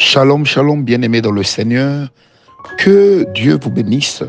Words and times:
Shalom, 0.00 0.46
shalom, 0.46 0.84
bien-aimés 0.84 1.20
dans 1.22 1.32
le 1.32 1.42
Seigneur. 1.42 2.06
Que 2.78 3.26
Dieu 3.34 3.58
vous 3.60 3.70
bénisse, 3.70 4.22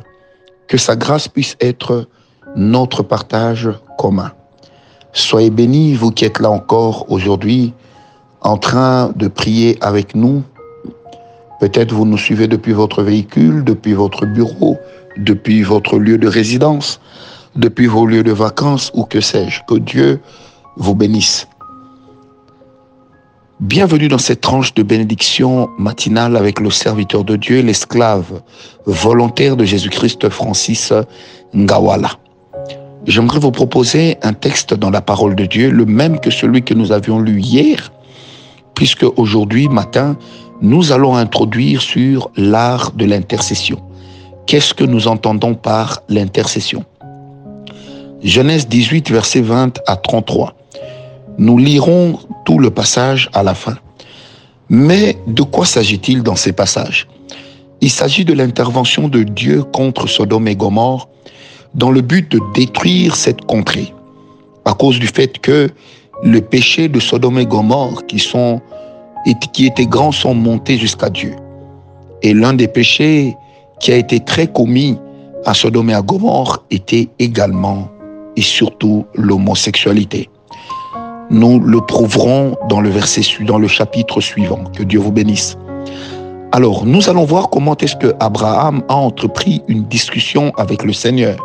que 0.68 0.78
sa 0.78 0.96
grâce 0.96 1.28
puisse 1.28 1.56
être 1.62 2.08
notre 2.56 3.04
partage 3.04 3.70
commun. 4.00 4.32
Soyez 5.14 5.52
bénis, 5.52 5.94
vous 5.94 6.10
qui 6.10 6.26
êtes 6.26 6.40
là 6.40 6.50
encore 6.50 7.06
aujourd'hui, 7.12 7.76
en 8.42 8.58
train 8.58 9.12
de 9.16 9.28
prier 9.28 9.78
avec 9.82 10.16
nous. 10.16 10.42
Peut-être 11.60 11.94
vous 11.94 12.06
nous 12.06 12.18
suivez 12.18 12.48
depuis 12.48 12.74
votre 12.74 13.04
véhicule, 13.04 13.64
depuis 13.64 13.94
votre 13.94 14.26
bureau, 14.26 14.76
depuis 15.18 15.62
votre 15.62 16.00
lieu 16.00 16.18
de 16.18 16.28
résidence, 16.28 17.00
depuis 17.56 17.86
vos 17.86 18.08
lieux 18.08 18.24
de 18.24 18.32
vacances 18.32 18.90
ou 18.96 19.04
que 19.04 19.22
sais-je. 19.22 19.62
Que 19.68 19.76
Dieu 19.76 20.20
vous 20.78 20.96
bénisse. 20.96 21.48
Bienvenue 23.60 24.08
dans 24.08 24.18
cette 24.18 24.40
tranche 24.40 24.74
de 24.74 24.84
bénédiction 24.84 25.68
matinale 25.78 26.38
avec 26.38 26.62
le 26.62 26.72
serviteur 26.72 27.26
de 27.26 27.36
Dieu, 27.36 27.62
l'esclave 27.62 28.42
volontaire 28.86 29.58
de 29.58 29.66
Jésus-Christ, 29.66 30.30
Francis 30.30 30.94
Ngawala. 31.54 32.12
J'aimerais 33.06 33.40
vous 33.40 33.52
proposer 33.52 34.16
un 34.22 34.32
texte 34.32 34.74
dans 34.74 34.90
la 34.90 35.02
parole 35.02 35.36
de 35.36 35.46
Dieu, 35.46 35.72
le 35.72 35.86
même 35.86 36.22
que 36.22 36.32
celui 36.32 36.64
que 36.64 36.74
nous 36.74 36.94
avions 36.94 37.20
lu 37.20 37.42
hier, 37.42 37.92
puisque 38.76 39.06
aujourd'hui 39.18 39.68
matin, 39.68 40.18
nous 40.62 40.94
allons 40.94 41.18
introduire 41.18 41.82
sur 41.82 42.32
l'art 42.38 42.94
de 42.94 43.04
l'intercession. 43.04 43.82
Qu'est-ce 44.46 44.74
que 44.74 44.86
nous 44.86 45.10
entendons 45.10 45.54
par 45.54 46.02
l'intercession? 46.08 46.86
Genèse 48.24 48.70
18, 48.70 49.12
verset 49.12 49.42
20 49.42 49.80
à 49.86 49.98
33. 49.98 50.56
Nous 51.40 51.58
lirons 51.58 52.20
tout 52.44 52.60
le 52.60 52.70
passage 52.70 53.30
à 53.32 53.44
la 53.44 53.56
fin. 53.56 53.78
Mais 54.68 55.18
de 55.26 55.42
quoi 55.42 55.66
s'agit-il 55.66 56.22
dans 56.22 56.36
ces 56.36 56.52
passages? 56.52 57.08
Il 57.80 57.90
s'agit 57.90 58.26
de 58.26 58.34
l'intervention 58.34 59.08
de 59.08 59.24
Dieu 59.24 59.64
contre 59.64 60.06
Sodome 60.06 60.50
et 60.50 60.58
Gomorre 60.58 61.08
dans 61.76 61.92
le 61.92 62.02
but 62.02 62.30
de 62.30 62.42
détruire 62.54 63.16
cette 63.16 63.46
contrée 63.46 63.94
à 64.66 64.74
cause 64.74 65.00
du 65.00 65.08
fait 65.08 65.40
que 65.40 65.70
le 66.24 66.42
péché 66.42 66.90
de 66.90 67.00
Sodome 67.00 67.40
et 67.40 67.46
Gomorre 67.46 68.06
qui 68.06 68.20
sont 68.20 68.60
qui 69.54 69.66
étaient 69.66 69.86
grands 69.86 70.12
sont 70.12 70.34
montés 70.34 70.78
jusqu'à 70.78 71.10
Dieu. 71.10 71.38
Et 72.22 72.34
l'un 72.34 72.54
des 72.54 72.68
péchés 72.68 73.34
qui 73.80 73.94
a 73.94 73.96
été 73.96 74.20
très 74.20 74.48
commis 74.48 74.98
à 75.46 75.54
Sodome 75.54 75.92
et 75.92 75.94
à 75.94 76.02
Gomorre 76.02 76.66
était 76.70 77.08
également 77.18 77.88
et 78.36 78.42
surtout 78.42 79.06
l'homosexualité. 79.16 80.30
Nous 81.32 81.60
le 81.60 81.80
prouverons 81.82 82.56
dans 82.70 82.82
le 82.82 82.90
verset 82.90 83.22
dans 83.46 83.60
le 83.60 83.68
chapitre 83.68 84.20
suivant. 84.20 84.64
Que 84.76 84.82
Dieu 84.82 85.00
vous 85.00 85.12
bénisse. 85.12 85.58
Alors, 86.52 86.88
nous 86.88 87.08
allons 87.08 87.26
voir 87.26 87.52
comment 87.52 87.78
est-ce 87.78 87.96
que 87.96 88.16
Abraham 88.20 88.82
a 88.90 88.96
entrepris 88.96 89.62
une 89.68 89.84
discussion 89.84 90.52
avec 90.58 90.84
le 90.84 90.92
Seigneur. 90.92 91.38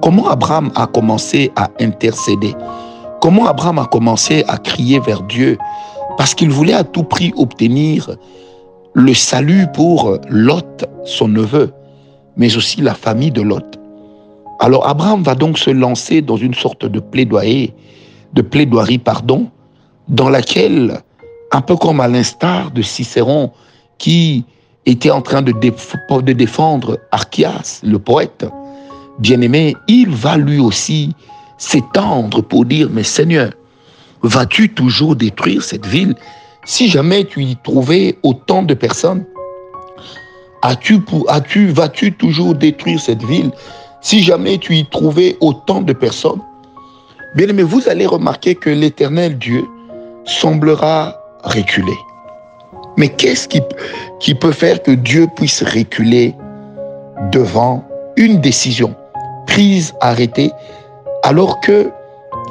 Comment 0.00 0.28
Abraham 0.28 0.70
a 0.76 0.86
commencé 0.86 1.50
à 1.56 1.68
intercéder? 1.80 2.54
Comment 3.20 3.48
Abraham 3.48 3.80
a 3.80 3.86
commencé 3.86 4.44
à 4.46 4.56
crier 4.56 5.00
vers 5.00 5.22
Dieu? 5.22 5.58
Parce 6.16 6.34
qu'il 6.34 6.50
voulait 6.50 6.74
à 6.74 6.84
tout 6.84 7.02
prix 7.02 7.32
obtenir 7.36 8.10
le 8.94 9.14
salut 9.14 9.66
pour 9.74 10.16
Lot, 10.28 10.84
son 11.04 11.26
neveu, 11.26 11.72
mais 12.36 12.56
aussi 12.56 12.80
la 12.80 12.94
famille 12.94 13.32
de 13.32 13.42
Lot. 13.42 13.78
Alors 14.60 14.86
Abraham 14.88 15.24
va 15.24 15.34
donc 15.34 15.58
se 15.58 15.70
lancer 15.70 16.22
dans 16.22 16.36
une 16.36 16.54
sorte 16.54 16.86
de 16.86 17.00
plaidoyer 17.00 17.74
de 18.32 18.42
plaidoirie, 18.42 18.98
pardon, 18.98 19.50
dans 20.08 20.28
laquelle, 20.28 21.00
un 21.52 21.60
peu 21.60 21.76
comme 21.76 22.00
à 22.00 22.08
l'instar 22.08 22.70
de 22.70 22.82
Cicéron, 22.82 23.52
qui 23.98 24.44
était 24.86 25.10
en 25.10 25.20
train 25.20 25.42
de, 25.42 25.52
défendre 26.32 26.98
Archias, 27.10 27.80
le 27.82 27.98
poète, 27.98 28.46
bien-aimé, 29.18 29.76
il 29.86 30.10
va 30.10 30.36
lui 30.36 30.58
aussi 30.58 31.14
s'étendre 31.58 32.42
pour 32.42 32.64
dire, 32.64 32.88
mais 32.90 33.02
Seigneur, 33.02 33.52
vas-tu 34.22 34.72
toujours 34.72 35.16
détruire 35.16 35.62
cette 35.62 35.86
ville 35.86 36.14
si 36.64 36.88
jamais 36.88 37.24
tu 37.24 37.42
y 37.42 37.56
trouvais 37.56 38.18
autant 38.22 38.62
de 38.62 38.74
personnes? 38.74 39.24
As-tu, 40.62 41.00
as-tu, 41.28 41.68
vas-tu 41.68 42.12
toujours 42.12 42.54
détruire 42.54 43.00
cette 43.00 43.22
ville 43.22 43.50
si 44.00 44.22
jamais 44.22 44.58
tu 44.58 44.74
y 44.74 44.84
trouvais 44.86 45.36
autant 45.40 45.82
de 45.82 45.92
personnes? 45.92 46.40
Bien 47.34 47.48
aimé, 47.48 47.62
vous 47.62 47.88
allez 47.88 48.06
remarquer 48.06 48.54
que 48.54 48.70
l'éternel 48.70 49.36
Dieu 49.36 49.64
semblera 50.24 51.14
reculer. 51.44 51.98
Mais 52.96 53.08
qu'est-ce 53.08 53.46
qui, 53.46 53.60
qui 54.18 54.34
peut 54.34 54.52
faire 54.52 54.82
que 54.82 54.92
Dieu 54.92 55.26
puisse 55.36 55.62
reculer 55.62 56.34
devant 57.30 57.84
une 58.16 58.40
décision 58.40 58.94
prise, 59.46 59.94
arrêtée, 60.00 60.50
alors 61.22 61.60
que 61.60 61.90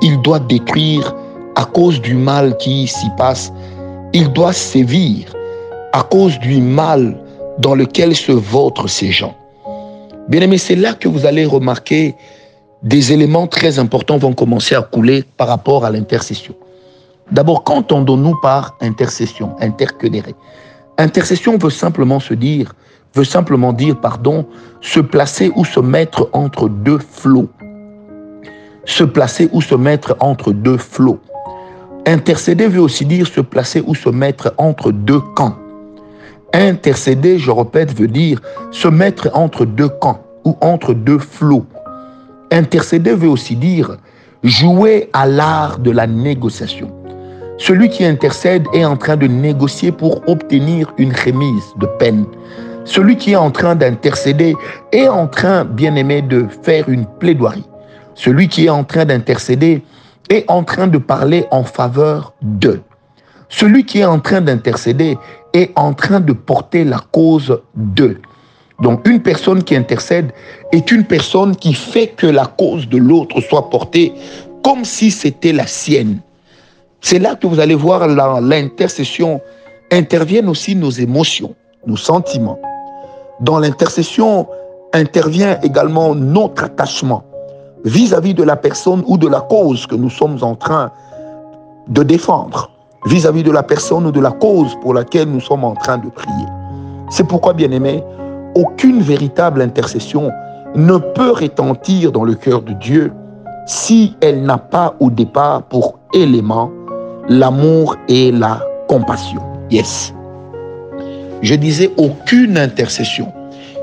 il 0.01 0.21
doit 0.21 0.39
détruire 0.39 1.15
à 1.55 1.65
cause 1.65 1.99
du 1.99 2.13
mal 2.13 2.55
qui 2.57 2.87
s'y 2.87 3.09
passe, 3.17 3.51
il 4.13 4.31
doit 4.31 4.53
sévir 4.53 5.33
à 5.93 6.03
cause 6.03 6.37
du 6.39 6.61
mal 6.61 7.17
dans 7.57 7.73
lequel 7.73 8.15
se 8.15 8.31
vautrent 8.31 8.87
ces 8.87 9.11
gens. 9.11 9.33
Bien 10.27 10.41
aimé, 10.41 10.59
c'est 10.59 10.75
là 10.75 10.93
que 10.93 11.07
vous 11.07 11.25
allez 11.25 11.45
remarquer 11.45 12.15
des 12.83 13.11
éléments 13.11 13.47
très 13.47 13.79
importants 13.79 14.17
vont 14.17 14.33
commencer 14.33 14.75
à 14.75 14.81
couler 14.81 15.23
par 15.37 15.47
rapport 15.47 15.85
à 15.85 15.91
l'intercession. 15.91 16.53
D'abord, 17.31 17.63
qu'entendons-nous 17.63 18.35
par 18.41 18.77
intercession, 18.81 19.55
intercéder 19.59 20.23
Intercession 20.97 21.57
veut 21.57 21.69
simplement 21.69 22.19
se 22.19 22.33
dire, 22.33 22.73
veut 23.13 23.23
simplement 23.23 23.73
dire, 23.73 23.99
pardon, 23.99 24.45
se 24.81 24.99
placer 24.99 25.51
ou 25.55 25.65
se 25.65 25.79
mettre 25.79 26.29
entre 26.33 26.69
deux 26.69 26.99
flots. 26.99 27.49
Se 28.85 29.03
placer 29.03 29.49
ou 29.51 29.61
se 29.61 29.75
mettre 29.75 30.15
entre 30.19 30.53
deux 30.53 30.77
flots. 30.77 31.19
Intercéder 32.05 32.67
veut 32.67 32.81
aussi 32.81 33.05
dire 33.05 33.27
se 33.27 33.41
placer 33.41 33.83
ou 33.85 33.93
se 33.93 34.09
mettre 34.09 34.53
entre 34.57 34.91
deux 34.91 35.19
camps. 35.19 35.55
Intercéder, 36.53 37.37
je 37.37 37.51
répète, 37.51 37.93
veut 37.93 38.07
dire 38.07 38.41
se 38.71 38.87
mettre 38.87 39.29
entre 39.33 39.65
deux 39.65 39.89
camps 39.89 40.21
ou 40.45 40.55
entre 40.61 40.93
deux 40.93 41.19
flots. 41.19 41.65
Intercéder 42.51 43.13
veut 43.13 43.27
aussi 43.27 43.55
dire 43.55 43.97
jouer 44.43 45.09
à 45.11 45.25
l'art 45.25 45.79
de 45.79 45.91
la 45.91 46.07
négociation. 46.07 46.89
Celui 47.57 47.89
qui 47.89 48.05
intercède 48.05 48.65
est 48.73 48.85
en 48.85 48.95
train 48.95 49.17
de 49.17 49.27
négocier 49.27 49.91
pour 49.91 50.21
obtenir 50.29 50.93
une 50.97 51.11
remise 51.11 51.73
de 51.77 51.87
peine. 51.99 52.25
Celui 52.85 53.17
qui 53.17 53.31
est 53.33 53.37
en 53.37 53.51
train 53.51 53.75
d'intercéder 53.75 54.55
est 54.93 55.09
en 55.09 55.27
train, 55.27 55.65
bien 55.65 55.95
aimé, 55.95 56.21
de 56.21 56.47
faire 56.63 56.87
une 56.87 57.05
plaidoirie. 57.19 57.65
Celui 58.13 58.47
qui 58.47 58.67
est 58.67 58.69
en 58.69 58.85
train 58.85 59.03
d'intercéder 59.03 59.83
est 60.29 60.45
en 60.47 60.63
train 60.63 60.87
de 60.87 60.97
parler 60.97 61.45
en 61.51 61.63
faveur 61.63 62.33
d'eux. 62.41 62.81
Celui 63.49 63.85
qui 63.85 63.99
est 63.99 64.05
en 64.05 64.19
train 64.19 64.39
d'intercéder 64.39 65.17
est 65.53 65.71
en 65.75 65.93
train 65.93 66.21
de 66.21 66.31
porter 66.33 66.85
la 66.85 66.99
cause 67.11 67.59
d'eux. 67.75 68.21
Donc 68.81 69.07
une 69.07 69.21
personne 69.21 69.63
qui 69.63 69.75
intercède 69.75 70.31
est 70.71 70.91
une 70.91 71.03
personne 71.03 71.55
qui 71.55 71.73
fait 71.73 72.07
que 72.07 72.27
la 72.27 72.45
cause 72.45 72.87
de 72.87 72.97
l'autre 72.97 73.41
soit 73.41 73.69
portée 73.69 74.13
comme 74.63 74.85
si 74.85 75.09
c'était 75.11 75.53
la 75.53 75.65
sienne. 75.65 76.19
C'est 77.01 77.19
là 77.19 77.35
que 77.35 77.47
vous 77.47 77.59
allez 77.59 77.75
voir 77.75 78.07
l'intercession 78.41 79.41
interviennent 79.91 80.49
aussi 80.49 80.75
nos 80.75 80.89
émotions, 80.89 81.55
nos 81.85 81.97
sentiments. 81.97 82.59
Dans 83.39 83.59
l'intercession 83.59 84.47
intervient 84.93 85.59
également 85.61 86.13
notre 86.13 86.65
attachement 86.65 87.23
vis-à-vis 87.85 88.33
de 88.33 88.43
la 88.43 88.55
personne 88.55 89.03
ou 89.07 89.17
de 89.17 89.27
la 89.27 89.41
cause 89.41 89.87
que 89.87 89.95
nous 89.95 90.09
sommes 90.09 90.37
en 90.41 90.55
train 90.55 90.91
de 91.87 92.03
défendre, 92.03 92.69
vis-à-vis 93.05 93.41
-vis 93.41 93.45
de 93.45 93.51
la 93.51 93.63
personne 93.63 94.05
ou 94.05 94.11
de 94.11 94.19
la 94.19 94.31
cause 94.31 94.75
pour 94.81 94.93
laquelle 94.93 95.29
nous 95.29 95.39
sommes 95.39 95.63
en 95.63 95.75
train 95.75 95.97
de 95.97 96.09
prier. 96.09 96.47
C'est 97.09 97.27
pourquoi, 97.27 97.53
bien 97.53 97.71
aimé, 97.71 98.03
aucune 98.57 99.01
véritable 99.01 99.61
intercession 99.61 100.31
ne 100.75 100.97
peut 100.97 101.31
retentir 101.31 102.11
dans 102.11 102.23
le 102.23 102.33
cœur 102.33 102.63
de 102.63 102.73
Dieu 102.73 103.13
si 103.67 104.15
elle 104.19 104.41
n'a 104.43 104.57
pas 104.57 104.95
au 104.99 105.11
départ 105.11 105.63
pour 105.63 105.99
élément 106.13 106.71
l'amour 107.29 107.95
et 108.07 108.31
la 108.31 108.61
compassion. 108.87 109.41
Yes. 109.69 110.13
Je 111.41 111.53
disais 111.53 111.91
aucune 111.97 112.57
intercession 112.57 113.31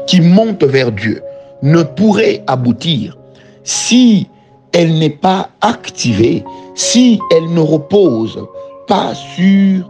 qui 0.09 0.21
monte 0.21 0.65
vers 0.65 0.91
Dieu 0.91 1.23
ne 1.63 1.83
pourrait 1.83 2.43
aboutir 2.49 3.17
si 3.63 4.29
elle 4.73 4.99
n'est 4.99 5.19
pas 5.29 5.51
activée, 5.61 6.45
si 6.75 7.21
elle 7.31 7.53
ne 7.55 7.61
repose 7.61 8.45
pas 8.89 9.15
sur, 9.15 9.87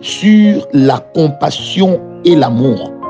sur 0.00 0.66
la 0.72 0.98
compassion 1.12 2.00
et 2.24 2.36
l'amour. 2.36 3.01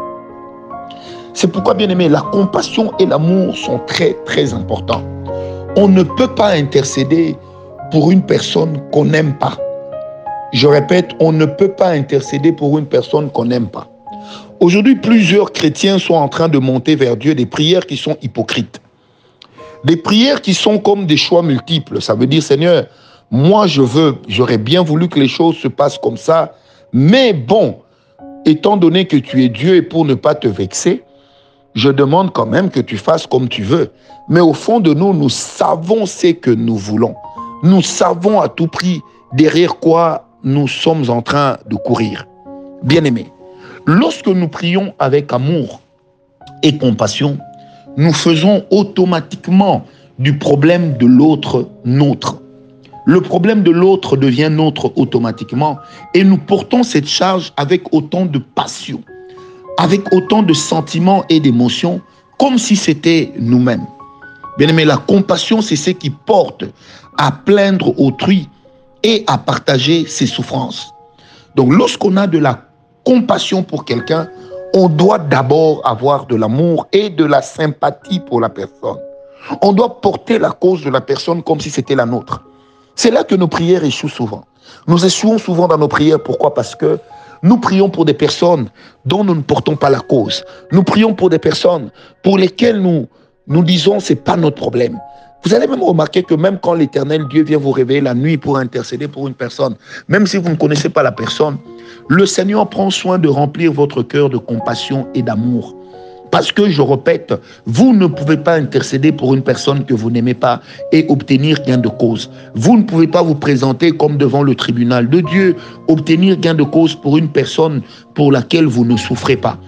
C'est 1.34 1.49
pourquoi, 1.50 1.75
bien 1.75 1.88
aimé, 1.88 2.08
la 2.08 2.20
compassion 2.20 2.93
et 2.99 3.06
l'amour 3.06 3.56
sont 3.56 3.79
très, 3.87 4.14
très 4.26 4.52
importants. 4.52 5.02
On 5.76 5.88
ne 5.88 6.02
peut 6.02 6.34
pas 6.34 6.50
intercéder 6.50 7.37
pour 7.90 8.11
une 8.11 8.23
personne 8.23 8.82
qu'on 8.93 9.06
n'aime 9.06 9.34
pas. 9.38 9.56
Je 10.52 10.67
répète, 10.67 11.12
on 11.20 11.32
ne 11.32 11.46
peut 11.46 11.73
pas 11.73 11.88
intercéder 11.88 12.52
pour 12.52 12.79
une 12.79 12.84
personne 12.84 13.31
qu'on 13.31 13.46
n'aime 13.46 13.69
pas. 13.69 13.88
Aujourd'hui, 14.61 14.96
plusieurs 14.96 15.52
chrétiens 15.52 15.99
sont 15.99 16.14
en 16.14 16.29
train 16.29 16.49
de 16.49 16.58
monter 16.58 16.94
vers 16.94 17.17
Dieu 17.17 17.34
des 17.34 17.46
prières 17.46 17.87
qui 17.87 17.96
sont 17.96 18.17
hypocrites. 18.23 18.81
Des 19.84 19.96
prières 19.96 20.43
qui 20.43 20.55
sont 20.55 20.79
comme 20.79 21.06
des 21.06 21.17
choix 21.17 21.43
multiples. 21.43 22.00
Ça 22.00 22.14
veut 22.14 22.26
dire, 22.26 22.43
Seigneur, 22.43 22.84
moi 23.31 23.67
je 23.67 23.81
veux, 23.81 24.17
j'aurais 24.29 24.58
bien 24.58 24.82
voulu 24.82 25.08
que 25.08 25.19
les 25.19 25.29
choses 25.29 25.56
se 25.56 25.69
passent 25.69 25.99
comme 25.99 26.19
ça, 26.19 26.55
mais 26.93 27.32
bon, 27.32 27.79
étant 28.44 28.76
donné 28.76 29.06
que 29.06 29.17
tu 29.17 29.43
es 29.43 29.49
Dieu 29.49 29.76
et 29.76 29.82
pour 29.82 30.05
ne 30.05 30.14
pas 30.14 30.34
te 30.34 30.46
vexer, 30.46 31.02
je 31.74 31.88
demande 31.90 32.32
quand 32.32 32.46
même 32.46 32.70
que 32.70 32.80
tu 32.80 32.96
fasses 32.96 33.26
comme 33.26 33.48
tu 33.48 33.62
veux. 33.62 33.90
Mais 34.28 34.40
au 34.40 34.52
fond 34.52 34.80
de 34.80 34.94
nous, 34.94 35.12
nous 35.14 35.28
savons 35.28 36.06
ce 36.06 36.28
que 36.28 36.50
nous 36.50 36.76
voulons. 36.76 37.14
Nous 37.62 37.82
savons 37.82 38.40
à 38.40 38.48
tout 38.48 38.66
prix 38.66 39.00
derrière 39.32 39.76
quoi 39.76 40.28
nous 40.44 40.69
sommes 40.69 41.08
en 41.08 41.22
train 41.22 41.58
de 41.69 41.76
courir. 41.76 42.26
Bien-aimés, 42.82 43.32
lorsque 43.86 44.28
nous 44.28 44.48
prions 44.48 44.92
avec 44.98 45.32
amour 45.32 45.80
et 46.62 46.76
compassion, 46.76 47.38
nous 47.96 48.12
faisons 48.12 48.64
automatiquement 48.70 49.84
du 50.19 50.38
problème 50.38 50.96
de 50.96 51.06
l'autre 51.06 51.69
nôtre. 51.84 52.38
Le 53.04 53.20
problème 53.20 53.62
de 53.62 53.70
l'autre 53.70 54.16
devient 54.16 54.48
nôtre 54.50 54.92
automatiquement 54.96 55.78
et 56.14 56.22
nous 56.22 56.38
portons 56.38 56.82
cette 56.82 57.08
charge 57.08 57.52
avec 57.56 57.92
autant 57.92 58.26
de 58.26 58.38
passion, 58.38 59.02
avec 59.78 60.12
autant 60.12 60.42
de 60.42 60.52
sentiments 60.52 61.24
et 61.28 61.40
d'émotions, 61.40 62.00
comme 62.38 62.58
si 62.58 62.76
c'était 62.76 63.32
nous-mêmes. 63.38 63.86
Bien 64.58 64.69
aimé, 64.69 64.84
la 64.84 64.96
compassion, 64.96 65.62
c'est 65.62 65.76
ce 65.76 65.90
qui 65.90 66.10
porte 66.10 66.64
à 67.19 67.32
plaindre 67.32 67.98
autrui 67.98 68.48
et 69.02 69.24
à 69.26 69.38
partager 69.38 70.06
ses 70.06 70.26
souffrances. 70.26 70.92
Donc 71.54 71.72
lorsqu'on 71.72 72.16
a 72.16 72.26
de 72.26 72.38
la 72.38 72.60
compassion 73.04 73.62
pour 73.62 73.84
quelqu'un, 73.84 74.28
on 74.74 74.88
doit 74.88 75.19
d'abord 75.19 75.82
avoir 75.84 76.26
de 76.26 76.36
l'amour 76.36 76.86
et 76.92 77.10
de 77.10 77.24
la 77.24 77.42
sympathie 77.42 78.20
pour 78.20 78.40
la 78.40 78.48
personne. 78.48 78.96
On 79.60 79.72
doit 79.72 80.00
porter 80.00 80.38
la 80.38 80.50
cause 80.50 80.84
de 80.84 80.90
la 80.90 81.00
personne 81.00 81.42
comme 81.42 81.60
si 81.60 81.70
c'était 81.70 81.94
la 81.94 82.06
nôtre. 82.06 82.42
C'est 82.94 83.10
là 83.10 83.24
que 83.24 83.34
nos 83.34 83.48
prières 83.48 83.84
échouent 83.84 84.08
souvent. 84.08 84.44
Nous 84.86 85.04
échouons 85.04 85.38
souvent 85.38 85.66
dans 85.66 85.78
nos 85.78 85.88
prières. 85.88 86.22
Pourquoi? 86.22 86.54
Parce 86.54 86.74
que 86.74 86.98
nous 87.43 87.59
prions 87.59 87.91
pour 87.91 88.05
des 88.05 88.15
personnes 88.15 88.69
dont 89.05 89.25
nous 89.25 89.35
ne 89.35 89.43
portons 89.43 89.77
pas 89.77 89.91
la 89.91 90.00
cause. 90.00 90.44
Nous 90.71 90.83
prions 90.83 91.15
pour 91.15 91.31
des 91.31 91.39
personnes 91.39 91.91
pour 92.23 92.39
lesquelles 92.39 92.81
nous, 92.81 93.09
nous 93.47 93.65
disons 93.65 94.00
c'est 94.00 94.17
pas 94.17 94.37
notre 94.37 94.56
problème. 94.56 94.99
Vous 95.44 95.53
allez 95.53 95.67
même 95.67 95.83
remarquer 95.83 96.23
que 96.23 96.35
même 96.35 96.59
quand 96.62 96.75
l'éternel 96.75 97.27
Dieu 97.29 97.43
vient 97.43 97.59
vous 97.59 97.73
réveiller 97.73 98.00
la 98.00 98.15
nuit 98.15 98.37
pour 98.37 98.59
intercéder 98.59 99.09
pour 99.09 99.27
une 99.27 99.35
personne, 99.35 99.75
même 100.06 100.25
si 100.27 100.37
vous 100.37 100.49
ne 100.49 100.55
connaissez 100.55 100.89
pas 100.89 101.03
la 101.03 101.11
personne, 101.11 101.59
le 102.09 102.27
Seigneur 102.27 102.69
prend 102.69 102.91
soin 102.91 103.19
de 103.19 103.29
remplir 103.29 103.73
votre 103.73 104.05
cœur 104.05 104.31
de 104.31 104.39
compassion 104.39 105.09
et 105.15 105.23
d'amour. 105.23 105.75
Parce 106.32 106.50
que, 106.50 106.70
je 106.70 106.81
répète, 106.81 107.34
vous 107.67 107.93
ne 107.93 108.06
pouvez 108.06 108.38
pas 108.38 108.55
intercéder 108.55 109.12
pour 109.12 109.34
une 109.34 109.43
personne 109.43 109.84
que 109.84 109.93
vous 109.93 110.11
n'aimez 110.11 110.32
pas 110.32 110.62
et 110.90 111.05
obtenir 111.11 111.62
gain 111.62 111.76
de 111.76 111.90
cause. 111.90 112.31
Vous 112.55 112.79
ne 112.79 112.84
pouvez 112.84 113.06
pas 113.06 113.23
vous 113.23 113.34
présenter 113.34 113.93
comme 113.93 114.17
devant 114.17 114.43
le 114.43 114.55
tribunal 114.55 115.11
de 115.11 115.20
Dieu, 115.20 115.56
obtenir 115.88 116.38
gain 116.38 116.55
de 116.55 116.62
cause 116.62 116.94
pour 116.94 117.19
une 117.19 117.29
personne 117.29 117.82
pour 118.14 118.32
laquelle 118.32 118.64
vous 118.64 118.87
ne 118.87 118.96
souffrez 118.96 119.37
pas. 119.37 119.58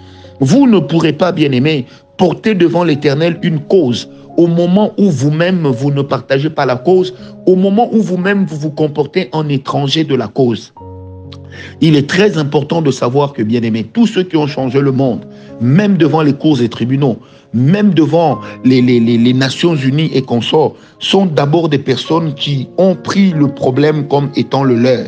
Vous 0.41 0.67
ne 0.67 0.79
pourrez 0.79 1.13
pas, 1.13 1.33
bien 1.33 1.53
aimé, 1.53 1.85
porter 2.17 2.55
devant 2.55 2.83
l'Éternel 2.83 3.39
une 3.43 3.61
cause 3.61 4.09
au 4.39 4.47
moment 4.47 4.93
où 4.97 5.11
vous-même 5.11 5.67
vous 5.67 5.91
ne 5.91 6.01
partagez 6.01 6.49
pas 6.49 6.65
la 6.65 6.77
cause, 6.77 7.15
au 7.47 7.57
moment 7.57 7.91
où 7.93 8.01
vous-même 8.01 8.47
vous 8.47 8.57
vous 8.57 8.71
comportez 8.71 9.29
en 9.33 9.49
étranger 9.51 10.05
de 10.05 10.15
la 10.15 10.29
cause. 10.29 10.73
Il 11.81 11.97
est 11.97 12.09
très 12.09 12.39
important 12.39 12.83
de 12.83 12.91
savoir 12.91 13.33
que, 13.33 13.43
bien 13.43 13.63
aimé, 13.63 13.85
tous 13.93 14.07
ceux 14.07 14.23
qui 14.23 14.37
ont 14.37 14.47
changé 14.47 14.81
le 14.81 14.93
monde, 14.93 15.27
même 15.61 15.97
devant 15.97 16.23
les 16.23 16.33
cours 16.33 16.61
et 16.61 16.69
tribunaux, 16.69 17.19
même 17.53 17.95
devant 17.95 18.41
les, 18.65 18.81
Nations 19.33 19.77
Unies 19.77 20.11
et 20.13 20.23
consorts, 20.23 20.75
sont 20.99 21.27
d'abord 21.27 21.69
des 21.69 21.79
personnes 21.79 22.35
qui 22.35 22.69
ont 22.79 22.95
pris 22.95 23.31
le 23.31 23.49
problème 23.49 24.09
comme 24.09 24.31
étant 24.37 24.65
le 24.65 24.75
leur, 24.75 25.07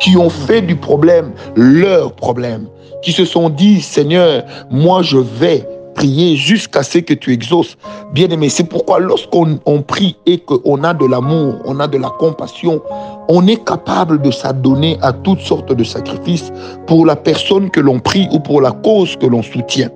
qui 0.00 0.16
ont 0.16 0.30
fait 0.30 0.62
du 0.62 0.76
problème 0.76 1.32
leur 1.54 2.14
problème, 2.14 2.66
qui 3.02 3.12
se 3.12 3.24
sont 3.24 3.50
dit, 3.50 3.80
Seigneur, 3.80 4.44
moi 4.70 5.02
je 5.02 5.18
vais 5.18 5.66
jusqu'à 6.06 6.82
ce 6.82 6.98
que 6.98 7.14
tu 7.14 7.32
exauces. 7.32 7.76
Bien 8.12 8.28
aimé, 8.28 8.48
c'est 8.48 8.64
pourquoi 8.64 8.98
lorsqu'on 8.98 9.82
prie 9.86 10.16
et 10.26 10.38
qu'on 10.38 10.84
a 10.84 10.94
de 10.94 11.06
l'amour, 11.06 11.56
on 11.64 11.80
a 11.80 11.86
de 11.86 11.98
la 11.98 12.10
compassion, 12.10 12.82
on 13.28 13.46
est 13.46 13.64
capable 13.64 14.20
de 14.20 14.30
s'adonner 14.30 14.98
à 15.02 15.12
toutes 15.12 15.40
sortes 15.40 15.72
de 15.72 15.84
sacrifices 15.84 16.52
pour 16.86 17.06
la 17.06 17.16
personne 17.16 17.70
que 17.70 17.80
l'on 17.80 18.00
prie 18.00 18.28
ou 18.32 18.40
pour 18.40 18.60
la 18.60 18.72
cause 18.72 19.16
que 19.16 19.26
l'on 19.26 19.42
soutient. 19.42 19.90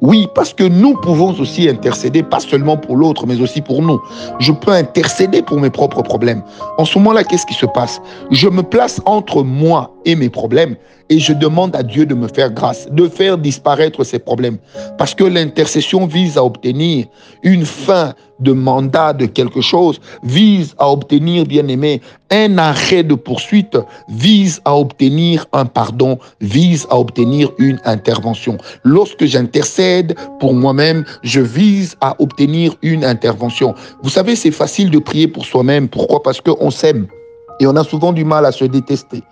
Oui, 0.00 0.28
parce 0.32 0.54
que 0.54 0.62
nous 0.62 0.94
pouvons 0.94 1.34
aussi 1.40 1.68
intercéder, 1.68 2.22
pas 2.22 2.38
seulement 2.38 2.76
pour 2.76 2.96
l'autre, 2.96 3.26
mais 3.26 3.40
aussi 3.40 3.60
pour 3.60 3.82
nous. 3.82 4.00
Je 4.38 4.52
peux 4.52 4.70
intercéder 4.70 5.42
pour 5.42 5.58
mes 5.58 5.70
propres 5.70 6.02
problèmes. 6.02 6.42
En 6.78 6.84
ce 6.84 6.98
moment-là, 6.98 7.24
qu'est-ce 7.24 7.46
qui 7.46 7.54
se 7.54 7.66
passe? 7.66 8.00
Je 8.30 8.48
me 8.48 8.62
place 8.62 9.00
entre 9.06 9.42
moi 9.42 9.92
et 10.08 10.16
mes 10.16 10.30
problèmes 10.30 10.74
et 11.10 11.18
je 11.18 11.32
demande 11.32 11.76
à 11.76 11.82
Dieu 11.82 12.06
de 12.06 12.14
me 12.14 12.28
faire 12.28 12.50
grâce, 12.50 12.88
de 12.90 13.08
faire 13.08 13.38
disparaître 13.38 14.04
ces 14.04 14.18
problèmes. 14.18 14.58
Parce 14.96 15.14
que 15.14 15.24
l'intercession 15.24 16.06
vise 16.06 16.36
à 16.36 16.44
obtenir 16.44 17.06
une 17.42 17.64
fin 17.64 18.14
de 18.40 18.52
mandat 18.52 19.12
de 19.12 19.26
quelque 19.26 19.60
chose, 19.60 20.00
vise 20.22 20.74
à 20.78 20.90
obtenir, 20.90 21.44
bien 21.44 21.66
aimé, 21.68 22.00
un 22.30 22.56
arrêt 22.56 23.02
de 23.02 23.14
poursuite, 23.14 23.76
vise 24.08 24.60
à 24.64 24.76
obtenir 24.76 25.46
un 25.52 25.66
pardon, 25.66 26.18
vise 26.40 26.86
à 26.90 26.98
obtenir 26.98 27.50
une 27.58 27.80
intervention. 27.84 28.56
Lorsque 28.84 29.24
j'intercède 29.24 30.14
pour 30.40 30.54
moi-même, 30.54 31.04
je 31.22 31.40
vise 31.40 31.96
à 32.00 32.16
obtenir 32.18 32.74
une 32.82 33.04
intervention. 33.04 33.74
Vous 34.02 34.10
savez, 34.10 34.36
c'est 34.36 34.52
facile 34.52 34.90
de 34.90 34.98
prier 34.98 35.28
pour 35.28 35.44
soi-même. 35.44 35.88
Pourquoi? 35.88 36.22
Parce 36.22 36.40
qu'on 36.40 36.70
s'aime 36.70 37.06
et 37.60 37.66
on 37.66 37.76
a 37.76 37.82
souvent 37.84 38.12
du 38.12 38.24
mal 38.24 38.46
à 38.46 38.52
se 38.52 38.64
détester 38.64 39.22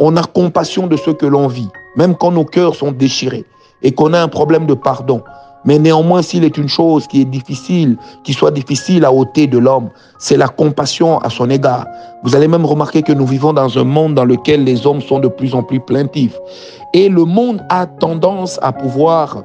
on 0.00 0.16
a 0.16 0.24
compassion 0.24 0.86
de 0.86 0.96
ce 0.96 1.10
que 1.10 1.26
l'on 1.26 1.46
vit, 1.46 1.68
même 1.94 2.16
quand 2.16 2.32
nos 2.32 2.44
cœurs 2.44 2.74
sont 2.74 2.90
déchirés 2.90 3.44
et 3.82 3.92
qu'on 3.92 4.12
a 4.14 4.20
un 4.20 4.28
problème 4.28 4.66
de 4.66 4.74
pardon. 4.74 5.22
Mais 5.66 5.78
néanmoins, 5.78 6.22
s'il 6.22 6.42
est 6.44 6.56
une 6.56 6.70
chose 6.70 7.06
qui 7.06 7.20
est 7.20 7.26
difficile, 7.26 7.98
qui 8.24 8.32
soit 8.32 8.50
difficile 8.50 9.04
à 9.04 9.12
ôter 9.12 9.46
de 9.46 9.58
l'homme, 9.58 9.90
c'est 10.18 10.38
la 10.38 10.48
compassion 10.48 11.18
à 11.18 11.28
son 11.28 11.50
égard. 11.50 11.86
Vous 12.24 12.34
allez 12.34 12.48
même 12.48 12.64
remarquer 12.64 13.02
que 13.02 13.12
nous 13.12 13.26
vivons 13.26 13.52
dans 13.52 13.78
un 13.78 13.84
monde 13.84 14.14
dans 14.14 14.24
lequel 14.24 14.64
les 14.64 14.86
hommes 14.86 15.02
sont 15.02 15.18
de 15.18 15.28
plus 15.28 15.54
en 15.54 15.62
plus 15.62 15.80
plaintifs. 15.80 16.38
Et 16.94 17.10
le 17.10 17.26
monde 17.26 17.62
a 17.68 17.86
tendance 17.86 18.58
à 18.62 18.72
pouvoir 18.72 19.44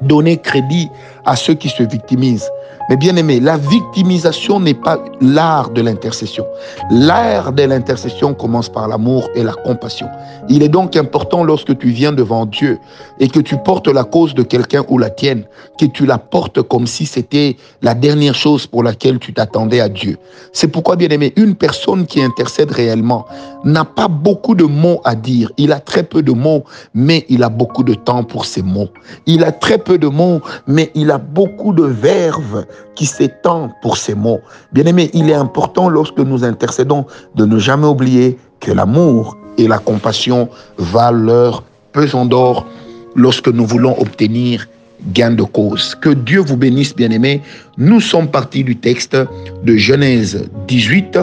donner 0.00 0.38
crédit 0.38 0.88
à 1.26 1.36
ceux 1.36 1.54
qui 1.54 1.68
se 1.68 1.82
victimisent. 1.82 2.48
Mais 2.88 2.96
bien 2.96 3.16
aimé, 3.16 3.40
la 3.40 3.56
victimisation 3.56 4.60
n'est 4.60 4.74
pas 4.74 4.98
l'art 5.20 5.70
de 5.70 5.82
l'intercession. 5.82 6.46
L'art 6.90 7.52
de 7.52 7.64
l'intercession 7.64 8.32
commence 8.32 8.68
par 8.68 8.86
l'amour 8.86 9.28
et 9.34 9.42
la 9.42 9.54
compassion. 9.54 10.06
Il 10.48 10.62
est 10.62 10.68
donc 10.68 10.94
important 10.94 11.42
lorsque 11.42 11.76
tu 11.78 11.88
viens 11.88 12.12
devant 12.12 12.46
Dieu 12.46 12.78
et 13.18 13.28
que 13.28 13.40
tu 13.40 13.56
portes 13.56 13.88
la 13.88 14.04
cause 14.04 14.34
de 14.34 14.44
quelqu'un 14.44 14.84
ou 14.88 14.98
la 14.98 15.10
tienne, 15.10 15.44
que 15.80 15.86
tu 15.86 16.06
la 16.06 16.18
portes 16.18 16.62
comme 16.62 16.86
si 16.86 17.06
c'était 17.06 17.56
la 17.82 17.94
dernière 17.94 18.36
chose 18.36 18.68
pour 18.68 18.84
laquelle 18.84 19.18
tu 19.18 19.32
t'attendais 19.32 19.80
à 19.80 19.88
Dieu. 19.88 20.16
C'est 20.52 20.68
pourquoi, 20.68 20.94
bien 20.94 21.08
aimé, 21.08 21.32
une 21.34 21.56
personne 21.56 22.06
qui 22.06 22.22
intercède 22.22 22.70
réellement 22.70 23.26
n'a 23.64 23.84
pas 23.84 24.06
beaucoup 24.06 24.54
de 24.54 24.64
mots 24.64 25.00
à 25.04 25.16
dire. 25.16 25.50
Il 25.56 25.72
a 25.72 25.80
très 25.80 26.04
peu 26.04 26.22
de 26.22 26.30
mots, 26.30 26.62
mais 26.94 27.26
il 27.28 27.42
a 27.42 27.48
beaucoup 27.48 27.82
de 27.82 27.94
temps 27.94 28.22
pour 28.22 28.44
ses 28.44 28.62
mots. 28.62 28.90
Il 29.26 29.42
a 29.42 29.50
très 29.50 29.78
peu 29.78 29.98
de 29.98 30.06
mots, 30.06 30.40
mais 30.68 30.92
il 30.94 31.10
a 31.10 31.15
beaucoup 31.18 31.72
de 31.72 31.84
verve 31.84 32.64
qui 32.94 33.06
s'étend 33.06 33.70
pour 33.82 33.96
ces 33.96 34.14
mots. 34.14 34.40
Bien-aimé, 34.72 35.10
il 35.14 35.30
est 35.30 35.34
important 35.34 35.88
lorsque 35.88 36.18
nous 36.18 36.44
intercédons 36.44 37.06
de 37.34 37.44
ne 37.44 37.58
jamais 37.58 37.86
oublier 37.86 38.38
que 38.60 38.72
l'amour 38.72 39.36
et 39.58 39.68
la 39.68 39.78
compassion 39.78 40.48
valent 40.78 41.24
leur 41.24 41.62
pesant 41.92 42.26
d'or 42.26 42.66
lorsque 43.14 43.48
nous 43.48 43.66
voulons 43.66 43.98
obtenir 43.98 44.68
gain 45.12 45.30
de 45.30 45.42
cause. 45.42 45.94
Que 45.94 46.10
Dieu 46.10 46.40
vous 46.40 46.56
bénisse, 46.56 46.94
bien-aimé. 46.94 47.42
Nous 47.78 48.00
sommes 48.00 48.28
partis 48.28 48.64
du 48.64 48.76
texte 48.76 49.16
de 49.16 49.76
Genèse 49.76 50.48
18. 50.68 51.18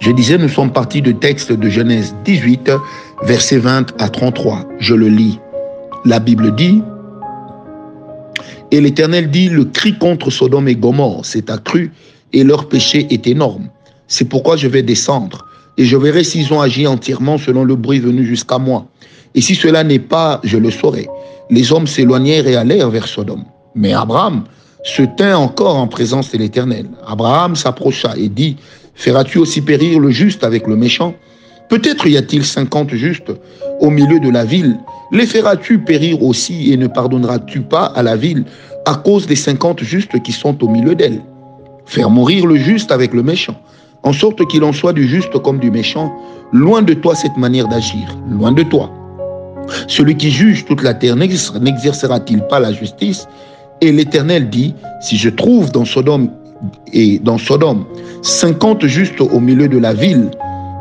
Je 0.00 0.10
disais, 0.12 0.38
nous 0.38 0.48
sommes 0.48 0.72
partis 0.72 1.02
du 1.02 1.14
texte 1.14 1.52
de 1.52 1.68
Genèse 1.68 2.14
18, 2.24 2.70
versets 3.22 3.58
20 3.58 4.00
à 4.00 4.08
33. 4.08 4.64
Je 4.78 4.94
le 4.94 5.08
lis. 5.08 5.40
La 6.04 6.20
Bible 6.20 6.54
dit, 6.54 6.82
et 8.70 8.80
l'Éternel 8.80 9.30
dit, 9.30 9.48
le 9.48 9.64
cri 9.64 9.96
contre 9.98 10.30
Sodome 10.30 10.68
et 10.68 10.76
Gomorre 10.76 11.24
s'est 11.24 11.50
accru 11.50 11.92
et 12.32 12.44
leur 12.44 12.68
péché 12.68 13.06
est 13.10 13.26
énorme. 13.26 13.68
C'est 14.06 14.26
pourquoi 14.26 14.56
je 14.56 14.68
vais 14.68 14.82
descendre 14.82 15.46
et 15.76 15.84
je 15.84 15.96
verrai 15.96 16.24
s'ils 16.24 16.52
ont 16.52 16.60
agi 16.60 16.86
entièrement 16.86 17.38
selon 17.38 17.64
le 17.64 17.76
bruit 17.76 18.00
venu 18.00 18.24
jusqu'à 18.24 18.58
moi. 18.58 18.86
Et 19.34 19.40
si 19.40 19.54
cela 19.54 19.84
n'est 19.84 19.98
pas, 19.98 20.40
je 20.44 20.58
le 20.58 20.70
saurai. 20.70 21.06
Les 21.50 21.72
hommes 21.72 21.86
s'éloignèrent 21.86 22.46
et 22.46 22.56
allèrent 22.56 22.90
vers 22.90 23.06
Sodome. 23.06 23.44
Mais 23.74 23.92
Abraham 23.92 24.44
se 24.84 25.02
tint 25.02 25.36
encore 25.36 25.76
en 25.76 25.86
présence 25.86 26.32
de 26.32 26.38
l'Éternel. 26.38 26.86
Abraham 27.06 27.54
s'approcha 27.56 28.14
et 28.16 28.28
dit, 28.28 28.56
Feras-tu 28.94 29.38
aussi 29.38 29.60
périr 29.60 30.00
le 30.00 30.10
juste 30.10 30.42
avec 30.42 30.66
le 30.66 30.74
méchant? 30.74 31.14
Peut-être 31.68 32.06
y 32.06 32.16
a-t-il 32.16 32.44
cinquante 32.44 32.90
justes 32.94 33.30
au 33.80 33.90
milieu 33.90 34.18
de 34.20 34.30
la 34.30 34.44
ville. 34.44 34.78
Les 35.12 35.26
feras-tu 35.26 35.78
périr 35.78 36.22
aussi 36.22 36.72
et 36.72 36.76
ne 36.76 36.86
pardonneras-tu 36.86 37.60
pas 37.60 37.86
à 37.86 38.02
la 38.02 38.16
ville 38.16 38.44
à 38.86 38.94
cause 38.94 39.26
des 39.26 39.36
cinquante 39.36 39.82
justes 39.82 40.22
qui 40.22 40.32
sont 40.32 40.62
au 40.64 40.68
milieu 40.68 40.94
d'elle? 40.94 41.20
Faire 41.84 42.10
mourir 42.10 42.46
le 42.46 42.56
juste 42.56 42.90
avec 42.90 43.12
le 43.14 43.22
méchant, 43.22 43.56
en 44.02 44.12
sorte 44.12 44.46
qu'il 44.48 44.64
en 44.64 44.72
soit 44.72 44.92
du 44.92 45.06
juste 45.06 45.38
comme 45.38 45.58
du 45.58 45.70
méchant. 45.70 46.12
Loin 46.52 46.80
de 46.80 46.94
toi 46.94 47.14
cette 47.14 47.36
manière 47.36 47.68
d'agir, 47.68 48.16
loin 48.30 48.52
de 48.52 48.62
toi. 48.62 48.90
Celui 49.86 50.16
qui 50.16 50.30
juge 50.30 50.64
toute 50.64 50.82
la 50.82 50.94
terre 50.94 51.16
n'exercera-t-il 51.16 52.40
pas 52.42 52.60
la 52.60 52.72
justice? 52.72 53.28
Et 53.82 53.92
l'Éternel 53.92 54.48
dit, 54.48 54.74
si 55.02 55.18
je 55.18 55.28
trouve 55.28 55.70
dans 55.70 55.84
Sodome 55.84 56.30
et 56.92 57.18
dans 57.18 57.36
Sodome 57.36 57.84
cinquante 58.22 58.86
justes 58.86 59.20
au 59.20 59.40
milieu 59.40 59.68
de 59.68 59.78
la 59.78 59.92
ville, 59.92 60.30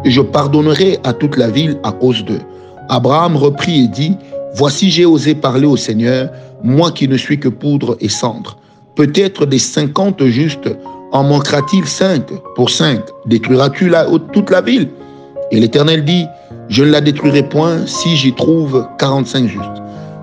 je 0.05 0.21
pardonnerai 0.21 0.99
à 1.03 1.13
toute 1.13 1.37
la 1.37 1.49
ville 1.49 1.79
à 1.83 1.91
cause 1.91 2.23
d'eux. 2.23 2.41
Abraham 2.89 3.35
reprit 3.35 3.83
et 3.83 3.87
dit, 3.87 4.17
Voici 4.55 4.89
j'ai 4.89 5.05
osé 5.05 5.35
parler 5.35 5.67
au 5.67 5.77
Seigneur, 5.77 6.29
moi 6.63 6.91
qui 6.91 7.07
ne 7.07 7.17
suis 7.17 7.39
que 7.39 7.49
poudre 7.49 7.97
et 7.99 8.09
cendre. 8.09 8.57
Peut-être 8.95 9.45
des 9.45 9.59
cinquante 9.59 10.23
justes 10.25 10.69
en 11.11 11.23
manquera-t-il 11.23 11.85
cinq 11.85 12.23
Pour 12.55 12.69
cinq, 12.69 13.01
détruiras-tu 13.27 13.91
toute 14.33 14.49
la 14.49 14.61
ville? 14.61 14.89
Et 15.51 15.59
l'Éternel 15.59 16.03
dit, 16.03 16.25
je 16.69 16.83
ne 16.83 16.91
la 16.91 17.01
détruirai 17.01 17.43
point 17.43 17.85
si 17.85 18.15
j'y 18.17 18.33
trouve 18.33 18.87
quarante-cinq 18.97 19.47
justes. 19.47 19.81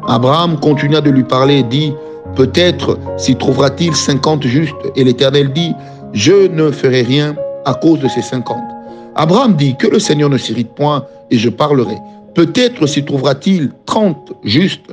Abraham 0.08 0.58
continua 0.58 1.00
de 1.00 1.10
lui 1.10 1.24
parler 1.24 1.58
et 1.58 1.62
dit, 1.62 1.92
peut-être 2.34 2.98
s'y 3.16 3.36
trouvera-t-il 3.36 3.94
cinquante 3.94 4.42
justes. 4.42 4.74
Et 4.96 5.04
l'Éternel 5.04 5.52
dit, 5.52 5.72
je 6.12 6.48
ne 6.48 6.70
ferai 6.70 7.02
rien 7.02 7.36
à 7.64 7.74
cause 7.74 8.00
de 8.00 8.08
ces 8.08 8.22
cinquante. 8.22 8.73
Abraham 9.16 9.54
dit, 9.54 9.76
que 9.76 9.87
le 9.87 9.99
Seigneur 9.99 10.28
ne 10.28 10.38
s'irrite 10.38 10.75
point 10.75 11.06
et 11.30 11.38
je 11.38 11.49
parlerai. 11.49 11.97
Peut-être 12.35 12.87
s'y 12.87 13.04
trouvera-t-il 13.04 13.71
trente 13.87 14.33
justes. 14.42 14.90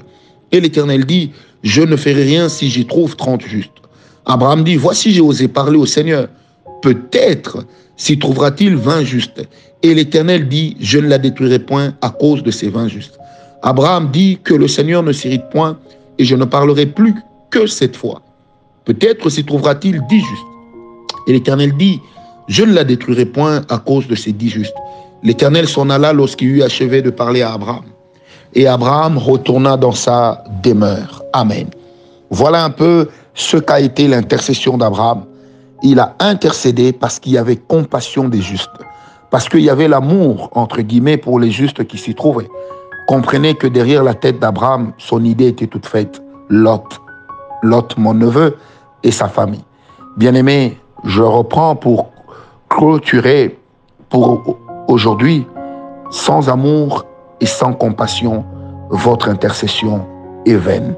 Et 0.51 0.59
l'Éternel 0.59 1.05
dit, 1.05 1.31
je 1.63 1.81
ne 1.81 1.95
ferai 1.95 2.23
rien 2.23 2.49
si 2.49 2.69
j'y 2.69 2.85
trouve 2.85 3.15
trente 3.15 3.41
justes. 3.41 3.71
Abraham 4.25 4.63
dit, 4.63 4.75
voici 4.75 5.11
j'ai 5.11 5.21
osé 5.21 5.47
parler 5.47 5.77
au 5.77 5.85
Seigneur. 5.85 6.27
Peut-être 6.81 7.65
s'y 7.97 8.19
trouvera-t-il 8.19 8.75
vingt 8.75 9.03
justes. 9.03 9.41
Et 9.83 9.93
l'Éternel 9.93 10.47
dit, 10.47 10.77
je 10.79 10.99
ne 10.99 11.07
la 11.07 11.17
détruirai 11.17 11.59
point 11.59 11.93
à 12.01 12.09
cause 12.09 12.43
de 12.43 12.51
ces 12.51 12.69
vingt 12.69 12.87
justes. 12.87 13.17
Abraham 13.63 14.09
dit 14.11 14.39
que 14.43 14.53
le 14.53 14.67
Seigneur 14.67 15.01
ne 15.01 15.11
s'irrite 15.11 15.49
point 15.51 15.77
et 16.17 16.25
je 16.25 16.35
ne 16.35 16.45
parlerai 16.45 16.85
plus 16.85 17.15
que 17.49 17.65
cette 17.65 17.95
fois. 17.95 18.21
Peut-être 18.85 19.29
s'y 19.29 19.43
trouvera-t-il 19.43 20.01
dix 20.07 20.19
justes. 20.19 20.43
Et 21.27 21.33
l'Éternel 21.33 21.75
dit, 21.77 21.99
je 22.47 22.63
ne 22.63 22.73
la 22.73 22.83
détruirai 22.83 23.25
point 23.25 23.61
à 23.69 23.77
cause 23.77 24.07
de 24.07 24.15
ces 24.15 24.31
dix 24.31 24.49
justes. 24.49 24.75
L'Éternel 25.23 25.67
s'en 25.67 25.89
alla 25.89 26.13
lorsqu'il 26.13 26.49
eut 26.49 26.63
achevé 26.63 27.01
de 27.01 27.09
parler 27.09 27.41
à 27.41 27.53
Abraham. 27.53 27.85
Et 28.53 28.67
Abraham 28.67 29.17
retourna 29.17 29.77
dans 29.77 29.91
sa 29.91 30.43
demeure. 30.63 31.23
Amen. 31.33 31.67
Voilà 32.29 32.63
un 32.65 32.69
peu 32.69 33.07
ce 33.33 33.57
qu'a 33.57 33.79
été 33.79 34.07
l'intercession 34.07 34.77
d'Abraham. 34.77 35.25
Il 35.83 35.99
a 35.99 36.15
intercédé 36.19 36.91
parce 36.91 37.19
qu'il 37.19 37.33
y 37.33 37.37
avait 37.37 37.55
compassion 37.55 38.27
des 38.27 38.41
justes, 38.41 38.69
parce 39.29 39.47
qu'il 39.47 39.61
y 39.61 39.69
avait 39.69 39.87
l'amour, 39.87 40.49
entre 40.53 40.81
guillemets, 40.81 41.17
pour 41.17 41.39
les 41.39 41.51
justes 41.51 41.85
qui 41.87 41.97
s'y 41.97 42.13
trouvaient. 42.13 42.49
Comprenez 43.07 43.55
que 43.55 43.67
derrière 43.67 44.03
la 44.03 44.13
tête 44.13 44.39
d'Abraham, 44.39 44.93
son 44.97 45.23
idée 45.23 45.47
était 45.47 45.67
toute 45.67 45.85
faite. 45.85 46.21
Lot, 46.49 46.85
Lot, 47.63 47.97
mon 47.97 48.13
neveu, 48.13 48.57
et 49.03 49.11
sa 49.11 49.27
famille. 49.27 49.63
Bien-aimé, 50.17 50.77
je 51.05 51.21
reprends 51.21 51.75
pour 51.75 52.10
pour 54.09 54.57
aujourd'hui, 54.87 55.45
sans 56.09 56.49
amour 56.49 57.05
et 57.39 57.45
sans 57.45 57.73
compassion, 57.73 58.43
votre 58.89 59.29
intercession 59.29 60.07
est 60.47 60.55
vaine. 60.55 60.95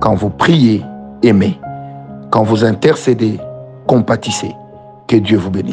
Quand 0.00 0.14
vous 0.14 0.30
priez, 0.30 0.82
aimez. 1.22 1.58
Quand 2.30 2.44
vous 2.44 2.64
intercédez, 2.64 3.38
compatissez. 3.86 4.52
Que 5.06 5.16
Dieu 5.16 5.36
vous 5.36 5.50
bénisse. 5.50 5.70